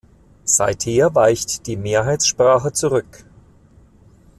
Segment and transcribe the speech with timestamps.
[0.45, 3.23] Seither weicht die Mehrheitssprache zurück.